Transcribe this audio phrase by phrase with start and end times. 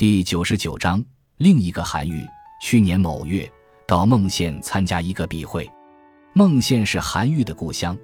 [0.00, 1.04] 第九十九章，
[1.36, 2.26] 另一个韩愈。
[2.62, 3.46] 去年某月，
[3.86, 5.70] 到孟县参加一个笔会。
[6.32, 7.94] 孟县是韩愈的故乡，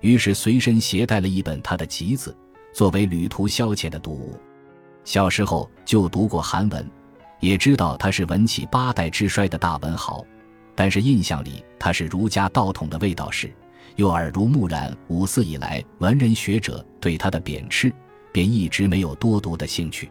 [0.00, 2.34] 于是随身携带了一本他的集子，
[2.72, 4.34] 作为旅途消遣的读物。
[5.04, 6.90] 小时候就读过韩文，
[7.38, 10.24] 也知道他是文起八代之衰的大文豪，
[10.74, 13.52] 但是印象里他是儒家道统的卫道士，
[13.96, 17.92] 又耳濡目染五四以来文人学者对他的贬斥，
[18.32, 20.10] 便一直没有多读的兴趣。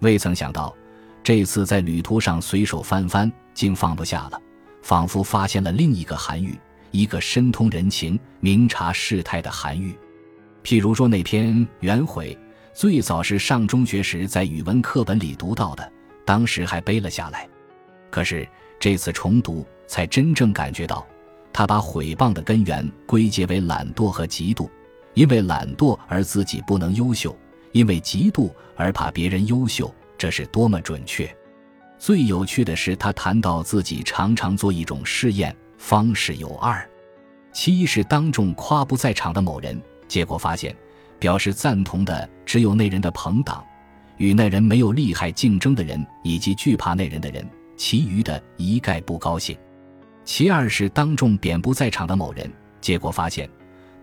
[0.00, 0.74] 未曾想到，
[1.22, 4.40] 这次在旅途上随手翻翻，竟放不下了，
[4.82, 6.58] 仿佛发现了另一个韩愈，
[6.90, 9.96] 一个深通人情、明察世态的韩愈。
[10.62, 12.34] 譬如说那篇《原回》，
[12.74, 15.92] 最早是上中学时在语文课本里读到的，
[16.24, 17.48] 当时还背了下来。
[18.10, 18.46] 可是
[18.78, 21.06] 这次重读，才真正感觉到，
[21.52, 24.68] 他把毁谤的根源归结为懒惰和嫉妒，
[25.14, 27.36] 因为懒惰而自己不能优秀。
[27.72, 31.28] 因为嫉妒而怕别人优秀，这是多么准确！
[31.98, 36.88] 最有趣的是，他谈到自己常常做一种试验，方式有二：
[37.52, 40.74] 其一是当众夸不在场的某人，结果发现
[41.18, 43.64] 表示赞同的只有那人的朋党，
[44.16, 47.44] 与那人没有利害竞争的人以及惧怕那人的人，
[47.76, 49.56] 其余的一概不高兴；
[50.24, 52.48] 其二是当众贬不在场的某人，
[52.80, 53.50] 结果发现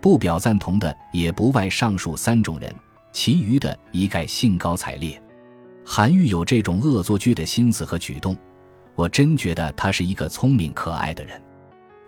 [0.02, 2.70] 不表赞同的也不外上述三种人。
[3.16, 5.20] 其余的一概兴高采烈。
[5.86, 8.36] 韩愈有这种恶作剧的心思和举动，
[8.94, 11.42] 我真觉得他是一个聪明可爱的人。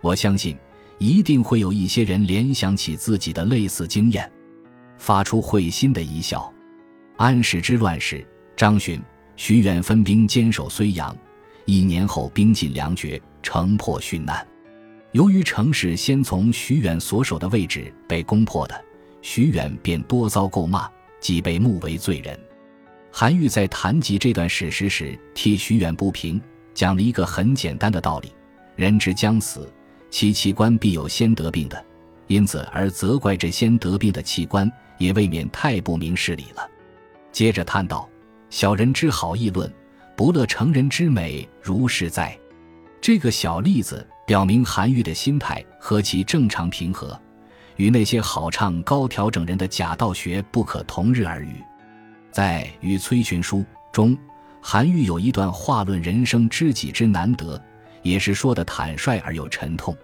[0.01, 0.55] 我相信，
[0.99, 4.31] 一定会有一些人联想起自己的类似经验，
[4.99, 6.53] 发出会心的一笑。
[7.17, 8.23] 安史之乱时，
[8.55, 9.01] 张巡、
[9.35, 11.17] 徐远分兵坚守睢阳，
[11.65, 14.47] 一年后兵尽粮绝，城破殉难。
[15.13, 18.79] 由于城市先从徐远所守的位置被攻破的，
[19.23, 20.87] 徐远便多遭诟骂。
[21.19, 22.39] 即被目为罪人。
[23.11, 26.39] 韩愈在谈及这段史实时，替徐远不平，
[26.73, 28.31] 讲了一个很简单的道理：
[28.75, 29.71] 人之将死，
[30.09, 31.83] 其器官必有先得病的，
[32.27, 36.69] 因此而责怪这先得病的器官，也未免太不明事理了。
[37.31, 38.07] 接着叹道
[38.49, 39.71] ：“小人之好议论，
[40.15, 42.37] 不乐成人之美，如是哉？”
[43.01, 47.19] 这个小例子表明韩愈的心态何其正常平和。
[47.79, 51.63] 与那些好唱高调整人的假道学不可同日而语。
[52.29, 53.59] 在《与崔群书》
[53.93, 54.17] 中，
[54.61, 57.59] 韩愈有一段话论人生知己之难得，
[58.03, 59.95] 也是说的坦率而又沉痛。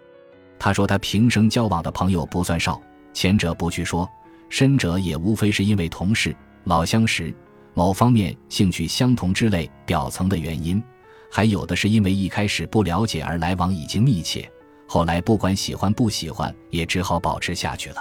[0.57, 2.81] 他说他平生交往的朋友不算少，
[3.13, 4.09] 前者不去说，
[4.47, 6.33] 深者也无非是因为同事、
[6.63, 7.35] 老相识、
[7.73, 10.81] 某方面兴趣相同之类表层的原因，
[11.29, 14.49] 还有的是因为一开始不了解而来往已经密切。
[14.95, 17.97] 后来不管喜欢不喜欢，也只好保持下去了。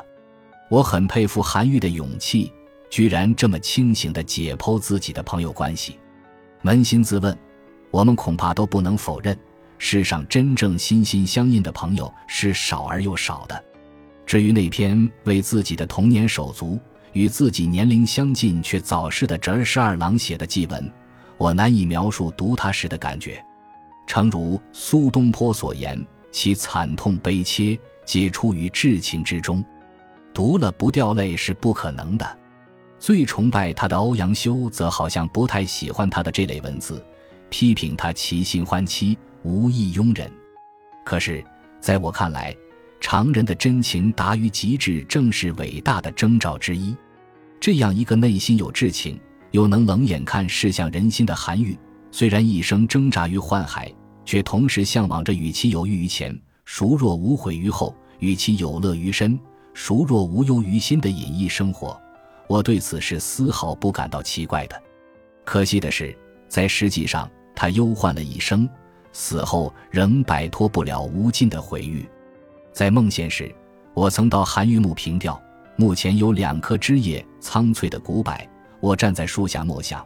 [0.71, 2.53] 我很佩服韩愈的勇气，
[2.89, 5.99] 居然这么清醒地解剖自己的朋友关系。
[6.63, 7.37] 扪心自问，
[7.91, 9.37] 我们恐怕都不能否认，
[9.77, 13.65] 世上真正心心相印的朋友是少而又少的。
[14.25, 16.79] 至于那篇为自己的童年手足、
[17.13, 20.93] 与自己年龄相近却早逝的侄儿十二郎写的祭文，
[21.39, 23.45] 我难以描述读他时的感觉。
[24.07, 26.01] 诚如苏东坡所言。
[26.35, 29.65] 其惨痛悲切，皆出于至情之中，
[30.35, 32.39] 读了不掉泪是不可能的。
[32.99, 37.01] 最崇拜他的欧阳修，则好像不太喜欢他的这类文字，
[37.51, 40.29] 批评他其心欢妻，无意庸人。
[41.05, 41.43] 可是，
[41.81, 42.53] 在我看来，
[43.01, 46.97] 常人的真情达于极致，正是伟大的征兆之一。
[47.61, 49.17] 这样一个内心有至情，
[49.53, 51.79] 又能冷眼看世相人心的韩愈，
[52.11, 53.89] 虽然一生挣扎于宦海。
[54.25, 59.39] 却同时向往着与其有欲于前，孰若无悔于后；与其有乐于身，
[59.75, 62.01] 孰若无忧于心的隐逸生活。
[62.47, 64.83] 我对此是丝毫不感到奇怪的。
[65.45, 66.17] 可惜的是，
[66.49, 68.69] 在实际上，他忧患了一生，
[69.13, 72.09] 死后仍摆脱不了无尽的毁誉。
[72.73, 73.55] 在孟县时，
[73.95, 75.41] 我曾到韩愈墓凭吊，
[75.77, 78.35] 墓前有两棵枝叶苍翠的古柏，
[78.81, 80.05] 我站在树下默想，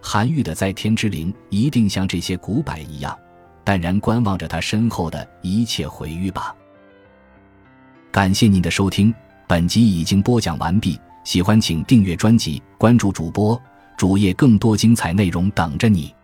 [0.00, 3.18] 韩愈的在天之灵一定像这些古柏一样。
[3.64, 6.54] 淡然观望着他身后的一切回忆吧。
[8.12, 9.12] 感谢您的收听，
[9.48, 11.00] 本集已经播讲完毕。
[11.24, 13.60] 喜欢请订阅专辑，关注主播
[13.96, 16.14] 主页，更多精彩内容等着你。